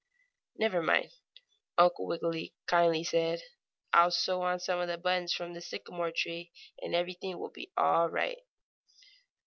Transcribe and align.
"Never 0.55 0.81
mind," 0.81 1.11
Uncle 1.77 2.07
Wiggily 2.07 2.55
kindly 2.65 3.03
said. 3.03 3.43
"I'll 3.93 4.09
sew 4.09 4.41
on 4.41 4.59
some 4.59 4.79
of 4.79 4.87
the 4.87 4.97
buttons 4.97 5.31
from 5.31 5.53
the 5.53 5.61
sycamore 5.61 6.09
tree, 6.11 6.51
and 6.81 6.95
everything 6.95 7.37
will 7.37 7.51
be 7.51 7.71
all 7.77 8.09
right." 8.09 8.39